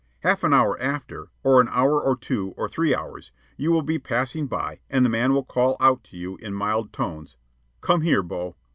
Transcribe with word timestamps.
Half 0.21 0.43
an 0.43 0.51
hour 0.51 0.79
after, 0.81 1.29
or 1.43 1.61
an 1.61 1.67
hour 1.69 2.01
or 2.01 2.15
two 2.15 2.55
or 2.57 2.67
three 2.67 2.95
hours, 2.95 3.31
you 3.55 3.71
will 3.71 3.83
be 3.83 3.99
passing 3.99 4.47
by 4.47 4.79
and 4.89 5.05
the 5.05 5.11
man 5.11 5.31
will 5.31 5.43
call 5.45 5.77
out 5.79 6.03
to 6.05 6.17
you 6.17 6.37
in 6.37 6.55
mild 6.55 6.91
tones, 6.91 7.37
"Come 7.81 8.01
here, 8.01 8.23
Bo." 8.23 8.55